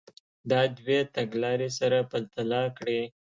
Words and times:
دا 0.49 0.61
دوې 0.77 0.99
تګ 1.15 1.29
لارې 1.43 1.69
سره 1.79 1.97
پرتله 2.11 2.61
کړئ. 2.77 3.01